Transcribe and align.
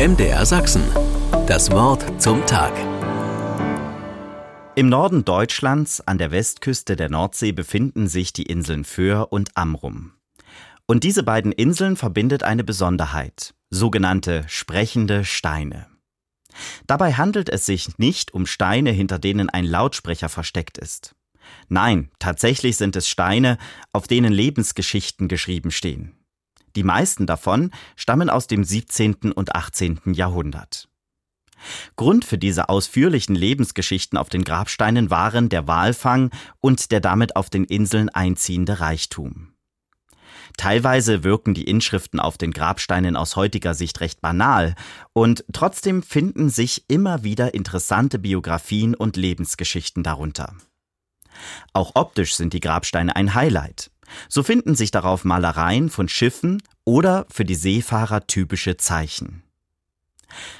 MDR 0.00 0.46
Sachsen. 0.46 0.82
Das 1.46 1.70
Wort 1.72 2.22
zum 2.22 2.46
Tag. 2.46 2.72
Im 4.74 4.88
Norden 4.88 5.26
Deutschlands 5.26 6.00
an 6.00 6.16
der 6.16 6.30
Westküste 6.30 6.96
der 6.96 7.10
Nordsee 7.10 7.52
befinden 7.52 8.08
sich 8.08 8.32
die 8.32 8.44
Inseln 8.44 8.84
Föhr 8.84 9.30
und 9.30 9.54
Amrum. 9.58 10.14
Und 10.86 11.04
diese 11.04 11.22
beiden 11.22 11.52
Inseln 11.52 11.96
verbindet 11.96 12.44
eine 12.44 12.64
Besonderheit, 12.64 13.52
sogenannte 13.68 14.44
sprechende 14.48 15.26
Steine. 15.26 15.86
Dabei 16.86 17.12
handelt 17.12 17.50
es 17.50 17.66
sich 17.66 17.98
nicht 17.98 18.32
um 18.32 18.46
Steine, 18.46 18.92
hinter 18.92 19.18
denen 19.18 19.50
ein 19.50 19.66
Lautsprecher 19.66 20.30
versteckt 20.30 20.78
ist. 20.78 21.14
Nein, 21.68 22.10
tatsächlich 22.18 22.78
sind 22.78 22.96
es 22.96 23.06
Steine, 23.06 23.58
auf 23.92 24.08
denen 24.08 24.32
Lebensgeschichten 24.32 25.28
geschrieben 25.28 25.70
stehen. 25.70 26.19
Die 26.76 26.82
meisten 26.82 27.26
davon 27.26 27.70
stammen 27.96 28.30
aus 28.30 28.46
dem 28.46 28.64
17. 28.64 29.32
und 29.32 29.54
18. 29.54 30.00
Jahrhundert. 30.06 30.88
Grund 31.96 32.24
für 32.24 32.38
diese 32.38 32.68
ausführlichen 32.68 33.34
Lebensgeschichten 33.34 34.18
auf 34.18 34.28
den 34.28 34.44
Grabsteinen 34.44 35.10
waren 35.10 35.48
der 35.48 35.66
Walfang 35.66 36.30
und 36.60 36.90
der 36.90 37.00
damit 37.00 37.36
auf 37.36 37.50
den 37.50 37.64
Inseln 37.64 38.08
einziehende 38.08 38.80
Reichtum. 38.80 39.52
Teilweise 40.56 41.24
wirken 41.24 41.54
die 41.54 41.64
Inschriften 41.64 42.20
auf 42.20 42.36
den 42.36 42.52
Grabsteinen 42.52 43.16
aus 43.16 43.36
heutiger 43.36 43.74
Sicht 43.74 44.00
recht 44.00 44.20
banal, 44.20 44.74
und 45.12 45.44
trotzdem 45.52 46.02
finden 46.02 46.50
sich 46.50 46.84
immer 46.88 47.22
wieder 47.22 47.54
interessante 47.54 48.18
Biografien 48.18 48.94
und 48.94 49.16
Lebensgeschichten 49.16 50.02
darunter. 50.02 50.54
Auch 51.72 51.92
optisch 51.94 52.34
sind 52.34 52.52
die 52.52 52.60
Grabsteine 52.60 53.16
ein 53.16 53.34
Highlight. 53.34 53.90
So 54.28 54.42
finden 54.42 54.74
sich 54.74 54.90
darauf 54.90 55.24
Malereien 55.24 55.90
von 55.90 56.08
Schiffen 56.08 56.62
oder 56.84 57.26
für 57.30 57.44
die 57.44 57.54
Seefahrer 57.54 58.26
typische 58.26 58.76
Zeichen. 58.76 59.42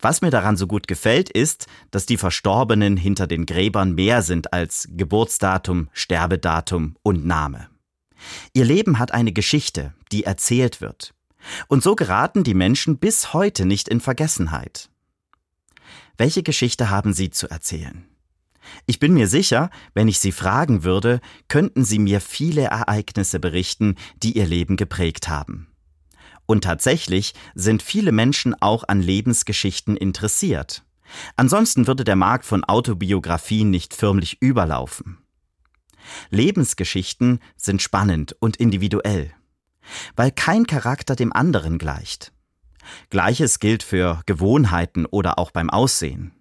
Was 0.00 0.22
mir 0.22 0.30
daran 0.30 0.56
so 0.56 0.66
gut 0.66 0.88
gefällt, 0.88 1.30
ist, 1.30 1.66
dass 1.90 2.06
die 2.06 2.16
Verstorbenen 2.16 2.96
hinter 2.96 3.26
den 3.26 3.46
Gräbern 3.46 3.94
mehr 3.94 4.22
sind 4.22 4.52
als 4.52 4.88
Geburtsdatum, 4.90 5.88
Sterbedatum 5.92 6.96
und 7.02 7.24
Name. 7.24 7.68
Ihr 8.52 8.64
Leben 8.64 8.98
hat 8.98 9.12
eine 9.12 9.32
Geschichte, 9.32 9.94
die 10.10 10.24
erzählt 10.24 10.80
wird. 10.80 11.14
Und 11.68 11.82
so 11.82 11.96
geraten 11.96 12.44
die 12.44 12.54
Menschen 12.54 12.98
bis 12.98 13.32
heute 13.32 13.66
nicht 13.66 13.88
in 13.88 14.00
Vergessenheit. 14.00 14.88
Welche 16.16 16.42
Geschichte 16.42 16.90
haben 16.90 17.12
Sie 17.12 17.30
zu 17.30 17.48
erzählen? 17.48 18.04
Ich 18.86 18.98
bin 18.98 19.14
mir 19.14 19.26
sicher, 19.28 19.70
wenn 19.94 20.08
ich 20.08 20.18
Sie 20.18 20.32
fragen 20.32 20.84
würde, 20.84 21.20
könnten 21.48 21.84
Sie 21.84 21.98
mir 21.98 22.20
viele 22.20 22.62
Ereignisse 22.62 23.40
berichten, 23.40 23.96
die 24.22 24.36
Ihr 24.36 24.46
Leben 24.46 24.76
geprägt 24.76 25.28
haben. 25.28 25.68
Und 26.46 26.64
tatsächlich 26.64 27.34
sind 27.54 27.82
viele 27.82 28.12
Menschen 28.12 28.54
auch 28.60 28.84
an 28.88 29.00
Lebensgeschichten 29.00 29.96
interessiert. 29.96 30.84
Ansonsten 31.36 31.86
würde 31.86 32.04
der 32.04 32.16
Markt 32.16 32.44
von 32.44 32.64
Autobiografien 32.64 33.70
nicht 33.70 33.94
förmlich 33.94 34.40
überlaufen. 34.40 35.18
Lebensgeschichten 36.30 37.40
sind 37.56 37.80
spannend 37.80 38.34
und 38.40 38.56
individuell, 38.56 39.32
weil 40.16 40.30
kein 40.30 40.66
Charakter 40.66 41.14
dem 41.14 41.32
anderen 41.32 41.78
gleicht. 41.78 42.32
Gleiches 43.10 43.60
gilt 43.60 43.82
für 43.82 44.22
Gewohnheiten 44.26 45.06
oder 45.06 45.38
auch 45.38 45.52
beim 45.52 45.70
Aussehen. 45.70 46.32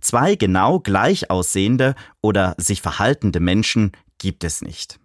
Zwei 0.00 0.36
genau 0.36 0.80
gleich 0.80 1.30
aussehende 1.30 1.94
oder 2.20 2.54
sich 2.58 2.82
verhaltende 2.82 3.40
Menschen 3.40 3.92
gibt 4.18 4.44
es 4.44 4.62
nicht. 4.62 4.98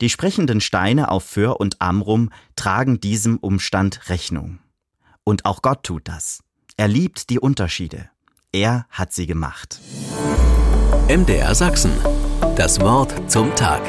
Die 0.00 0.10
sprechenden 0.10 0.60
Steine 0.60 1.10
auf 1.10 1.24
Föhr 1.24 1.60
und 1.60 1.80
Amrum 1.80 2.30
tragen 2.56 3.00
diesem 3.00 3.38
Umstand 3.38 4.08
Rechnung. 4.08 4.58
Und 5.24 5.44
auch 5.44 5.62
Gott 5.62 5.84
tut 5.84 6.08
das. 6.08 6.42
Er 6.76 6.88
liebt 6.88 7.30
die 7.30 7.38
Unterschiede. 7.38 8.10
Er 8.52 8.86
hat 8.90 9.12
sie 9.12 9.26
gemacht. 9.26 9.80
MDR 11.08 11.54
Sachsen. 11.54 11.92
Das 12.56 12.80
Wort 12.80 13.30
zum 13.30 13.54
Tag. 13.54 13.82